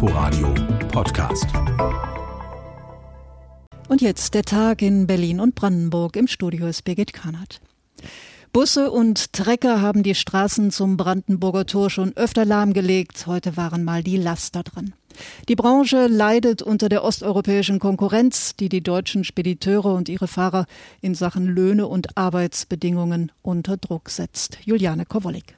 [0.00, 0.54] Inforadio
[0.92, 1.48] Podcast.
[3.88, 6.14] Und jetzt der Tag in Berlin und Brandenburg.
[6.14, 7.60] Im Studio ist Birgit Kahnert.
[8.52, 13.26] Busse und Trecker haben die Straßen zum Brandenburger Tor schon öfter lahmgelegt.
[13.26, 14.94] Heute waren mal die Laster dran.
[15.48, 20.66] Die Branche leidet unter der osteuropäischen Konkurrenz, die die deutschen Spediteure und ihre Fahrer
[21.00, 24.58] in Sachen Löhne und Arbeitsbedingungen unter Druck setzt.
[24.64, 25.56] Juliane Kowolik.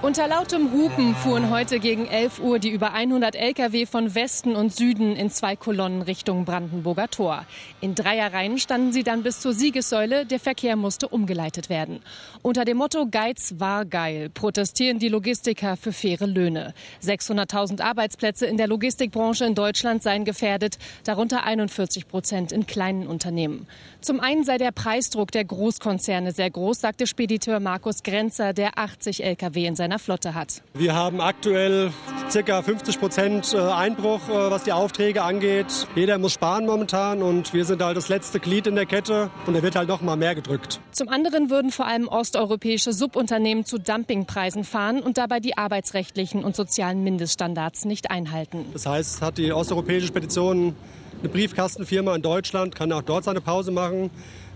[0.00, 4.72] Unter lautem Hupen fuhren heute gegen 11 Uhr die über 100 Lkw von Westen und
[4.72, 7.44] Süden in zwei Kolonnen Richtung Brandenburger Tor.
[7.80, 10.24] In Dreierreihen standen sie dann bis zur Siegessäule.
[10.24, 11.98] Der Verkehr musste umgeleitet werden.
[12.42, 16.74] Unter dem Motto Geiz war geil protestieren die Logistiker für faire Löhne.
[17.02, 23.66] 600.000 Arbeitsplätze in der Logistikbranche in Deutschland seien gefährdet, darunter 41 Prozent in kleinen Unternehmen.
[24.00, 29.24] Zum einen sei der Preisdruck der Großkonzerne sehr groß, sagte Spediteur Markus Grenzer, der 80
[29.24, 30.62] Lkw in seiner seiner Flotte hat.
[30.74, 31.90] Wir haben aktuell
[32.30, 32.62] ca.
[32.62, 35.86] 50 Prozent äh, Einbruch, äh, was die Aufträge angeht.
[35.94, 39.54] Jeder muss sparen momentan und wir sind halt das letzte Glied in der Kette und
[39.54, 40.78] er wird halt noch mal mehr gedrückt.
[40.92, 46.54] Zum anderen würden vor allem osteuropäische Subunternehmen zu Dumpingpreisen fahren und dabei die arbeitsrechtlichen und
[46.54, 48.66] sozialen Mindeststandards nicht einhalten.
[48.74, 50.76] Das heißt, hat die osteuropäische Spedition
[51.20, 54.10] eine Briefkastenfirma in Deutschland, kann auch dort seine Pause machen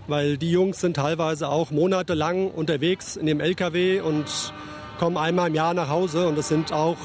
[0.07, 4.25] weil die Jungs sind teilweise auch monatelang unterwegs in dem LKW und
[4.99, 6.97] kommen einmal im Jahr nach Hause und das sind auch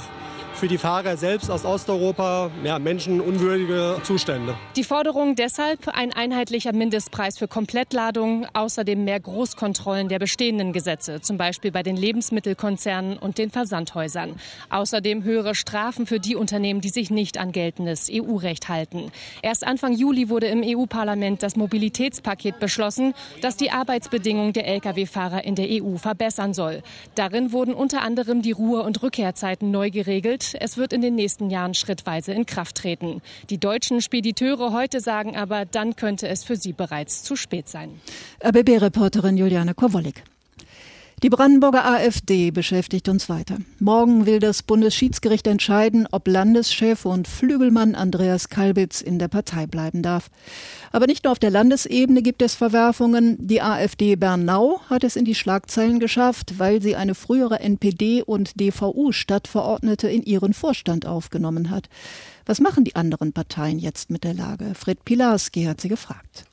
[0.58, 4.56] für die Fahrer selbst aus Osteuropa ja, menschenunwürdige Zustände.
[4.74, 11.38] Die Forderung deshalb ein einheitlicher Mindestpreis für Komplettladungen, außerdem mehr Großkontrollen der bestehenden Gesetze, zum
[11.38, 14.34] Beispiel bei den Lebensmittelkonzernen und den Versandhäusern.
[14.68, 19.12] Außerdem höhere Strafen für die Unternehmen, die sich nicht an geltendes EU-Recht halten.
[19.42, 25.54] Erst Anfang Juli wurde im EU-Parlament das Mobilitätspaket beschlossen, das die Arbeitsbedingungen der Lkw-Fahrer in
[25.54, 26.82] der EU verbessern soll.
[27.14, 31.50] Darin wurden unter anderem die Ruhe- und Rückkehrzeiten neu geregelt es wird in den nächsten
[31.50, 33.20] Jahren schrittweise in Kraft treten.
[33.50, 38.00] Die deutschen Spediteure heute sagen aber, dann könnte es für sie bereits zu spät sein.
[38.44, 40.22] RBB-Reporterin Juliane Kowolik.
[41.24, 43.58] Die Brandenburger AfD beschäftigt uns weiter.
[43.80, 50.02] Morgen will das Bundesschiedsgericht entscheiden, ob Landeschef und Flügelmann Andreas Kalbitz in der Partei bleiben
[50.02, 50.30] darf.
[50.92, 53.36] Aber nicht nur auf der Landesebene gibt es Verwerfungen.
[53.40, 58.60] Die AfD Bernau hat es in die Schlagzeilen geschafft, weil sie eine frühere NPD und
[58.60, 61.88] DVU-Stadtverordnete in ihren Vorstand aufgenommen hat.
[62.46, 64.72] Was machen die anderen Parteien jetzt mit der Lage?
[64.76, 66.44] Fred Pilarski hat sie gefragt.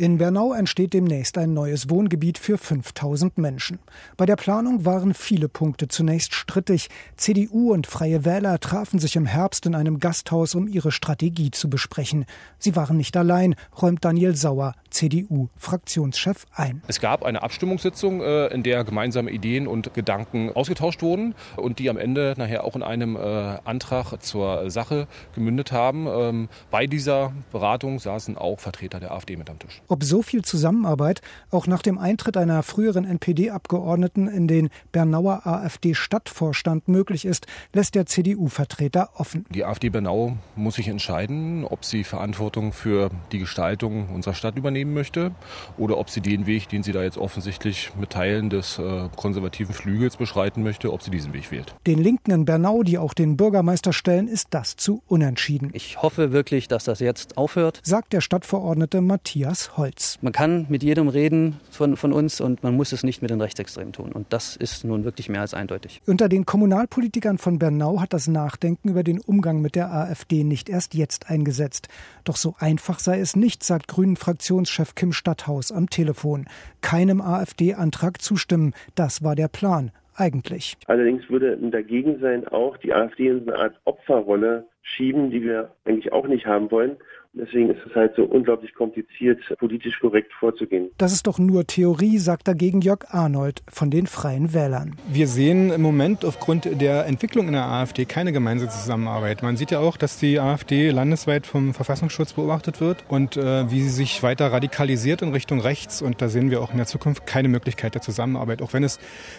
[0.00, 3.80] In Bernau entsteht demnächst ein neues Wohngebiet für 5000 Menschen.
[4.16, 6.88] Bei der Planung waren viele Punkte zunächst strittig.
[7.18, 11.68] CDU und Freie Wähler trafen sich im Herbst in einem Gasthaus, um ihre Strategie zu
[11.68, 12.24] besprechen.
[12.58, 16.80] Sie waren nicht allein, räumt Daniel Sauer, CDU-Fraktionschef, ein.
[16.86, 21.90] Es gab eine Abstimmungssitzung, äh, in der gemeinsame Ideen und Gedanken ausgetauscht wurden und die
[21.90, 23.20] am Ende nachher auch in einem äh,
[23.64, 26.06] Antrag zur Sache gemündet haben.
[26.06, 30.42] Ähm, bei dieser Beratung saßen auch Vertreter der AfD mit am Tisch ob so viel
[30.42, 31.20] Zusammenarbeit
[31.50, 38.06] auch nach dem Eintritt einer früheren NPD-Abgeordneten in den Bernauer AfD-Stadtvorstand möglich ist, lässt der
[38.06, 39.44] CDU-Vertreter offen.
[39.50, 44.94] Die AfD Bernau muss sich entscheiden, ob sie Verantwortung für die Gestaltung unserer Stadt übernehmen
[44.94, 45.32] möchte
[45.76, 49.74] oder ob sie den Weg, den sie da jetzt offensichtlich mit Teilen des äh, konservativen
[49.74, 51.74] Flügels beschreiten möchte, ob sie diesen Weg wählt.
[51.86, 55.70] Den Linken in Bernau, die auch den Bürgermeister stellen, ist das zu unentschieden.
[55.72, 60.18] Ich hoffe wirklich, dass das jetzt aufhört, sagt der Stadtverordnete Matthias Holz.
[60.20, 63.40] Man kann mit jedem reden von, von uns und man muss es nicht mit den
[63.40, 64.12] Rechtsextremen tun.
[64.12, 66.02] Und das ist nun wirklich mehr als eindeutig.
[66.06, 70.68] Unter den Kommunalpolitikern von Bernau hat das Nachdenken über den Umgang mit der AfD nicht
[70.68, 71.88] erst jetzt eingesetzt.
[72.24, 76.46] Doch so einfach sei es nicht, sagt Grünen-Fraktionschef Kim Stadthaus am Telefon.
[76.82, 80.76] Keinem AfD-Antrag zustimmen, das war der Plan eigentlich.
[80.86, 86.12] Allerdings würde dagegen sein, auch die AfD in eine Art Opferrolle schieben, die wir eigentlich
[86.12, 86.98] auch nicht haben wollen.
[87.32, 90.90] Deswegen ist es halt so unglaublich kompliziert, politisch korrekt vorzugehen.
[90.98, 94.96] Das ist doch nur Theorie, sagt dagegen Jörg Arnold von den Freien Wählern.
[95.08, 99.44] Wir sehen im Moment aufgrund der Entwicklung in der AfD keine gemeinsame Zusammenarbeit.
[99.44, 103.80] Man sieht ja auch, dass die AfD landesweit vom Verfassungsschutz beobachtet wird und äh, wie
[103.80, 106.02] sie sich weiter radikalisiert in Richtung rechts.
[106.02, 108.98] Und da sehen wir auch in der Zukunft keine Möglichkeit der Zusammenarbeit, auch wenn es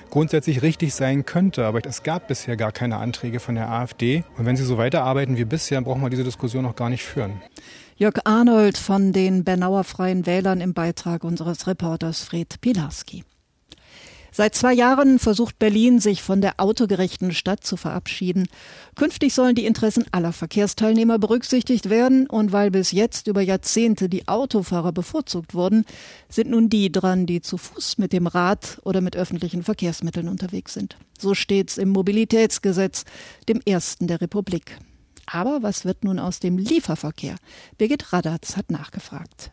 [0.09, 1.65] grundsätzlich richtig sein könnte.
[1.65, 4.23] Aber es gab bisher gar keine Anträge von der AfD.
[4.37, 7.41] Und wenn sie so weiterarbeiten wie bisher, brauchen wir diese Diskussion noch gar nicht führen.
[8.01, 13.23] Jörg Arnold von den Bernauer Freien Wählern im Beitrag unseres Reporters Fred Pilarski.
[14.31, 18.47] Seit zwei Jahren versucht Berlin, sich von der autogerechten Stadt zu verabschieden.
[18.95, 24.27] Künftig sollen die Interessen aller Verkehrsteilnehmer berücksichtigt werden und weil bis jetzt über Jahrzehnte die
[24.27, 25.85] Autofahrer bevorzugt wurden,
[26.27, 30.73] sind nun die dran, die zu Fuß mit dem Rad oder mit öffentlichen Verkehrsmitteln unterwegs
[30.73, 30.97] sind.
[31.19, 33.05] So steht's im Mobilitätsgesetz,
[33.47, 34.79] dem ersten der Republik.
[35.25, 37.35] Aber was wird nun aus dem Lieferverkehr?
[37.77, 39.51] Birgit Radatz hat nachgefragt.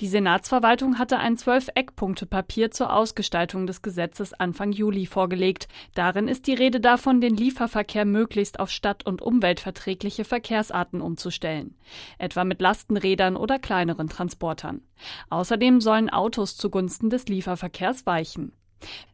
[0.00, 5.68] Die Senatsverwaltung hatte ein Zwölf-Eckpunkte-Papier zur Ausgestaltung des Gesetzes Anfang Juli vorgelegt.
[5.94, 11.76] Darin ist die Rede davon, den Lieferverkehr möglichst auf stadt- und umweltverträgliche Verkehrsarten umzustellen,
[12.16, 14.80] etwa mit Lastenrädern oder kleineren Transportern.
[15.28, 18.52] Außerdem sollen Autos zugunsten des Lieferverkehrs weichen.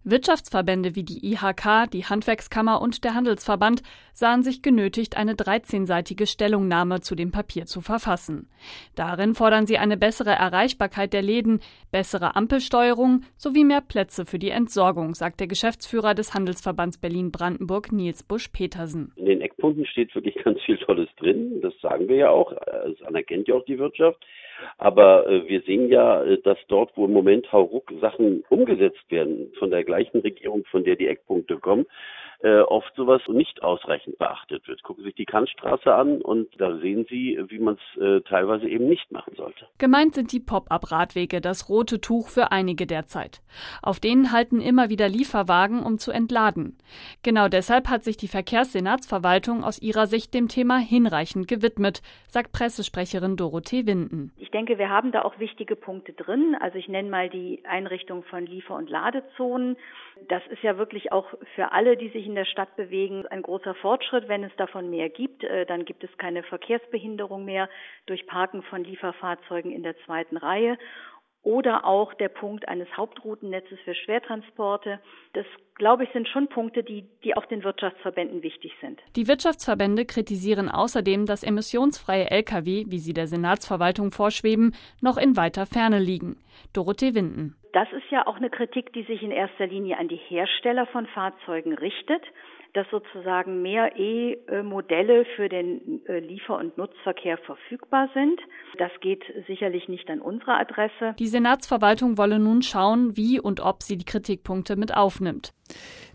[0.04, 3.82] Wirtschaftsverbände wie die IHK, die Handwerkskammer und der Handelsverband
[4.12, 8.48] sahen sich genötigt, eine 13-seitige Stellungnahme zu dem Papier zu verfassen.
[8.94, 11.60] Darin fordern sie eine bessere Erreichbarkeit der Läden,
[11.90, 18.22] bessere Ampelsteuerung sowie mehr Plätze für die Entsorgung, sagt der Geschäftsführer des Handelsverbands Berlin-Brandenburg Nils
[18.22, 19.12] Busch-Petersen.
[19.16, 21.60] In den Eckpunkten steht wirklich ganz viel Tolles drin.
[21.60, 22.52] Das sagen wir ja auch.
[22.52, 24.24] Das anerkennt ja auch die Wirtschaft.
[24.78, 29.52] Aber äh, wir sehen ja, äh, dass dort, wo im Moment hauruck Sachen umgesetzt werden,
[29.58, 31.86] von der gleichen Regierung, von der die Eckpunkte kommen,
[32.40, 34.82] äh, oft sowas nicht ausreichend beachtet wird.
[34.82, 38.68] Gucken Sie sich die Kantstraße an und da sehen Sie, wie man es äh, teilweise
[38.68, 39.66] eben nicht machen sollte.
[39.78, 43.40] Gemeint sind die Pop-up-Radwege, das rote Tuch für einige derzeit.
[43.82, 46.76] Auf denen halten immer wieder Lieferwagen, um zu entladen.
[47.22, 53.36] Genau deshalb hat sich die Verkehrssenatsverwaltung aus ihrer Sicht dem Thema hinreichend gewidmet, sagt Pressesprecherin
[53.36, 54.32] Dorothee Winden.
[54.36, 56.56] Ich denke, wir haben da auch wichtige Punkte drin.
[56.60, 59.76] Also ich nenne mal die Einrichtung von Liefer- und Ladezonen.
[60.28, 63.74] Das ist ja wirklich auch für alle, die sich in der Stadt bewegen, ein großer
[63.74, 64.28] Fortschritt.
[64.28, 67.68] Wenn es davon mehr gibt, äh, dann gibt es keine Verkehrsbehinderung mehr
[68.06, 70.78] durch Parken von Lieferfahrzeugen in der zweiten Reihe
[71.46, 74.98] oder auch der Punkt eines Hauptroutennetzes für Schwertransporte.
[75.32, 75.46] Das,
[75.76, 79.00] glaube ich, sind schon Punkte, die, die auch den Wirtschaftsverbänden wichtig sind.
[79.14, 85.66] Die Wirtschaftsverbände kritisieren außerdem, dass emissionsfreie Lkw, wie sie der Senatsverwaltung vorschweben, noch in weiter
[85.66, 86.36] Ferne liegen.
[86.72, 87.54] Dorothee Winden.
[87.76, 91.06] Das ist ja auch eine Kritik, die sich in erster Linie an die Hersteller von
[91.08, 92.22] Fahrzeugen richtet
[92.76, 98.38] dass sozusagen mehr E-Modelle für den äh, Liefer- und Nutzverkehr verfügbar sind.
[98.76, 101.14] Das geht sicherlich nicht an unsere Adresse.
[101.18, 105.54] Die Senatsverwaltung wolle nun schauen, wie und ob sie die Kritikpunkte mit aufnimmt.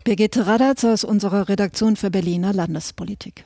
[0.05, 3.43] Birgitte Radatz aus unserer Redaktion für Berliner Landespolitik.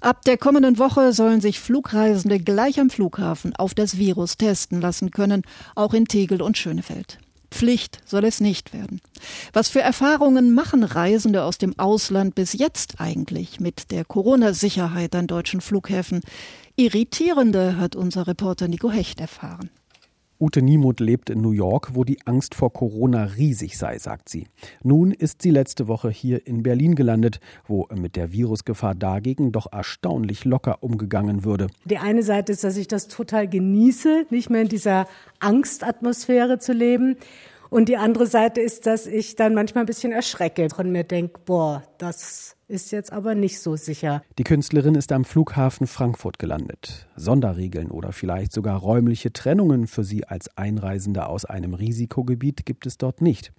[0.00, 5.10] Ab der kommenden Woche sollen sich Flugreisende gleich am Flughafen auf das Virus testen lassen
[5.10, 5.42] können,
[5.74, 7.18] auch in Tegel und Schönefeld.
[7.50, 9.00] Pflicht soll es nicht werden.
[9.52, 15.26] Was für Erfahrungen machen Reisende aus dem Ausland bis jetzt eigentlich mit der Corona-Sicherheit an
[15.26, 16.20] deutschen Flughäfen?
[16.76, 19.70] Irritierende hat unser Reporter Nico Hecht erfahren.
[20.40, 24.46] Ute Niemuth lebt in New York, wo die Angst vor Corona riesig sei, sagt sie.
[24.84, 29.66] Nun ist sie letzte Woche hier in Berlin gelandet, wo mit der Virusgefahr dagegen doch
[29.72, 31.66] erstaunlich locker umgegangen würde.
[31.86, 35.08] Die eine Seite ist, dass ich das total genieße, nicht mehr in dieser
[35.40, 37.16] Angstatmosphäre zu leben.
[37.68, 41.40] Und die andere Seite ist, dass ich dann manchmal ein bisschen erschrecke und mir denke,
[41.44, 44.22] boah, das ist jetzt aber nicht so sicher.
[44.38, 47.08] Die Künstlerin ist am Flughafen Frankfurt gelandet.
[47.16, 52.98] Sonderregeln oder vielleicht sogar räumliche Trennungen für sie als Einreisende aus einem Risikogebiet gibt es
[52.98, 53.52] dort nicht.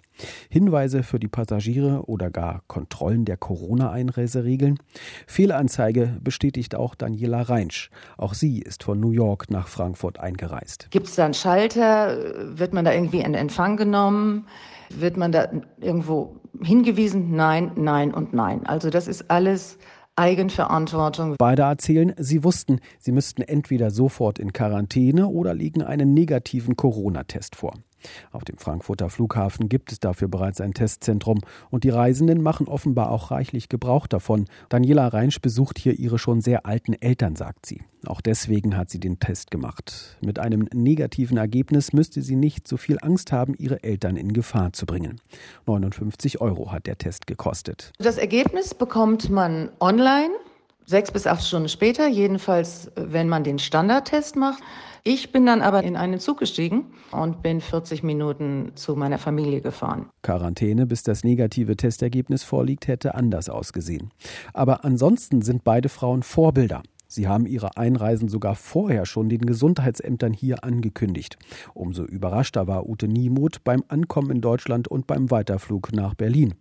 [0.48, 4.78] Hinweise für die Passagiere oder gar Kontrollen der Corona-Einreiseregeln?
[5.26, 7.90] Fehlanzeige bestätigt auch Daniela Reinsch.
[8.16, 10.88] Auch sie ist von New York nach Frankfurt eingereist.
[10.90, 12.58] Gibt es da einen Schalter?
[12.58, 14.46] Wird man da irgendwie in Empfang genommen?
[14.90, 15.48] Wird man da
[15.80, 17.34] irgendwo hingewiesen?
[17.36, 18.66] Nein, nein und nein.
[18.66, 19.78] Also das ist alles
[20.16, 21.36] Eigenverantwortung.
[21.38, 27.56] Beide erzählen, sie wussten, sie müssten entweder sofort in Quarantäne oder liegen einen negativen Corona-Test
[27.56, 27.74] vor.
[28.32, 31.40] Auf dem Frankfurter Flughafen gibt es dafür bereits ein Testzentrum
[31.70, 34.46] und die Reisenden machen offenbar auch reichlich Gebrauch davon.
[34.68, 37.82] Daniela Reinsch besucht hier ihre schon sehr alten Eltern, sagt sie.
[38.06, 40.16] Auch deswegen hat sie den Test gemacht.
[40.22, 44.72] Mit einem negativen Ergebnis müsste sie nicht so viel Angst haben, ihre Eltern in Gefahr
[44.72, 45.20] zu bringen.
[45.66, 47.92] 59 Euro hat der Test gekostet.
[47.98, 50.30] Das Ergebnis bekommt man online,
[50.90, 54.62] sechs bis acht Stunden später, jedenfalls wenn man den Standardtest macht.
[55.04, 59.62] Ich bin dann aber in einen Zug gestiegen und bin 40 Minuten zu meiner Familie
[59.62, 60.10] gefahren.
[60.22, 64.10] Quarantäne, bis das negative Testergebnis vorliegt, hätte anders ausgesehen.
[64.52, 66.82] Aber ansonsten sind beide Frauen Vorbilder.
[67.12, 71.38] Sie haben ihre Einreisen sogar vorher schon den Gesundheitsämtern hier angekündigt.
[71.74, 76.54] Umso überraschter war Ute Niemuth beim Ankommen in Deutschland und beim Weiterflug nach Berlin.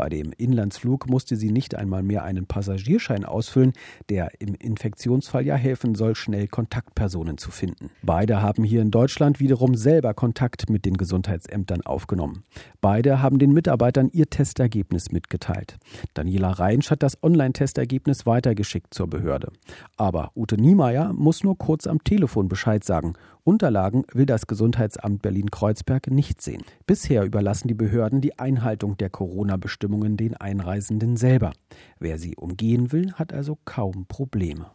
[0.00, 3.74] Bei dem Inlandsflug musste sie nicht einmal mehr einen Passagierschein ausfüllen,
[4.08, 7.90] der im Infektionsfall ja helfen soll, schnell Kontaktpersonen zu finden.
[8.02, 12.44] Beide haben hier in Deutschland wiederum selber Kontakt mit den Gesundheitsämtern aufgenommen.
[12.80, 15.76] Beide haben den Mitarbeitern ihr Testergebnis mitgeteilt.
[16.14, 19.52] Daniela Reinsch hat das Online-Testergebnis weitergeschickt zur Behörde.
[19.98, 23.12] Aber Ute Niemeyer muss nur kurz am Telefon Bescheid sagen
[23.44, 26.62] Unterlagen will das Gesundheitsamt Berlin-Kreuzberg nicht sehen.
[26.86, 31.52] Bisher überlassen die Behörden die Einhaltung der Corona-Bestimmungen den Einreisenden selber.
[31.98, 34.66] Wer sie umgehen will, hat also kaum Probleme.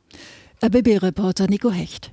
[0.63, 2.12] RBB-Reporter Nico Hecht.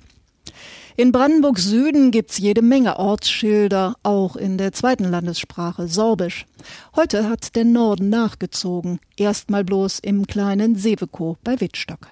[0.96, 6.44] In Brandenburg Süden gibt's jede Menge Ortsschilder, auch in der zweiten Landessprache Sorbisch.
[6.94, 12.08] Heute hat der Norden nachgezogen, erstmal bloß im kleinen Sevekow bei Wittstock.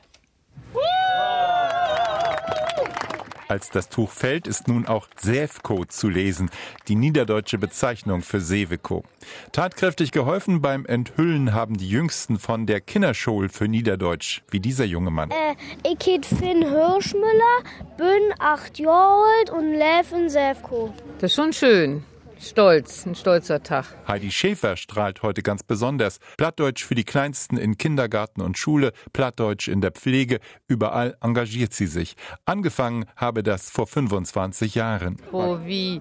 [3.50, 6.50] Als das Tuch fällt, ist nun auch Sävko zu lesen,
[6.86, 9.02] die niederdeutsche Bezeichnung für Seveco.
[9.50, 15.10] Tatkräftig geholfen beim Enthüllen haben die Jüngsten von der Kinderschule für Niederdeutsch, wie dieser junge
[15.10, 15.32] Mann.
[15.32, 17.64] Äh, ich heet Finn Hirschmüller,
[17.96, 20.94] bin acht Jahre alt und lebe in Sävko.
[21.18, 22.04] Das ist schon schön
[22.40, 23.86] stolz, ein stolzer Tag.
[24.08, 26.18] Heidi Schäfer strahlt heute ganz besonders.
[26.36, 31.86] Plattdeutsch für die Kleinsten in Kindergarten und Schule, Plattdeutsch in der Pflege, überall engagiert sie
[31.86, 32.16] sich.
[32.44, 35.16] Angefangen habe das vor 25 Jahren.
[35.32, 36.00] Oh, wie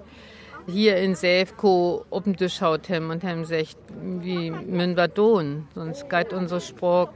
[0.70, 3.78] hier in Säfko auf den Tisch haut hem und hem sagt,
[4.22, 7.10] wie mün wir tun, sonst geht unser Spruch,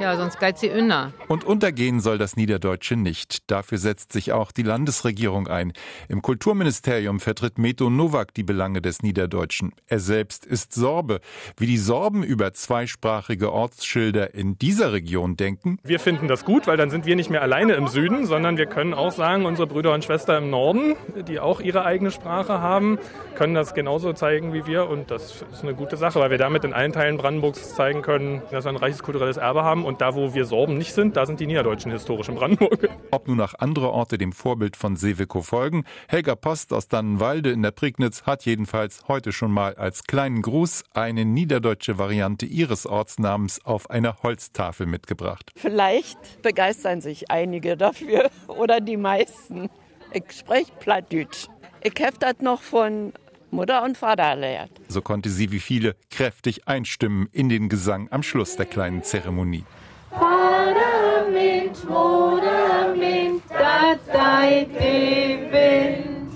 [0.00, 1.12] ja, sonst geht sie inner.
[1.28, 3.50] Und untergehen soll das Niederdeutsche nicht.
[3.50, 5.72] Dafür setzt sich auch die Landesregierung ein.
[6.08, 9.72] Im Kulturministerium vertritt Meto Nowak die Belange des Niederdeutschen.
[9.86, 11.20] Er selbst ist Sorbe.
[11.56, 15.78] Wie die Sorben über zweisprachige Ortsschilder in dieser Region denken?
[15.82, 18.66] Wir finden das gut, weil dann sind wir nicht mehr alleine im Süden, sondern wir
[18.66, 20.94] können auch sagen, unsere Brüder und Schwestern im Norden,
[21.28, 22.85] die auch ihre eigene Sprache haben,
[23.34, 24.88] können das genauso zeigen wie wir.
[24.88, 28.42] Und das ist eine gute Sache, weil wir damit in allen Teilen Brandenburgs zeigen können,
[28.50, 29.84] dass wir ein reiches kulturelles Erbe haben.
[29.84, 32.88] Und da, wo wir Sorben nicht sind, da sind die Niederdeutschen historisch in Brandenburg.
[33.10, 37.62] Ob nun auch andere Orte dem Vorbild von Seveco folgen, Helga Post aus Dannenwalde in
[37.62, 43.64] der Prignitz hat jedenfalls heute schon mal als kleinen Gruß eine niederdeutsche Variante ihres Ortsnamens
[43.64, 45.52] auf einer Holztafel mitgebracht.
[45.56, 49.68] Vielleicht begeistern sich einige dafür oder die meisten.
[50.12, 51.48] Ich spreche Plattdeutsch.
[51.86, 53.12] Ich habe das noch von
[53.52, 54.72] Mutter und Vater erlernt.
[54.88, 59.64] So konnte sie wie viele kräftig einstimmen in den Gesang am Schluss der kleinen Zeremonie.
[60.10, 66.28] Vater mit, Mutter mit, das seid Wind.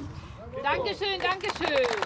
[0.62, 2.00] Dankeschön, Dankeschön.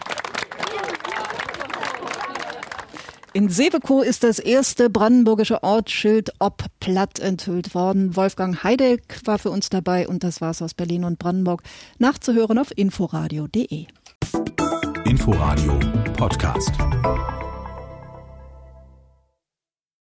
[3.36, 8.14] In Sevekow ist das erste brandenburgische Ortsschild ob platt enthüllt worden.
[8.14, 11.64] Wolfgang Heideck war für uns dabei und das war's aus Berlin und Brandenburg.
[11.98, 13.86] Nachzuhören auf inforadio.de.
[15.04, 15.80] Inforadio
[16.16, 16.70] Podcast.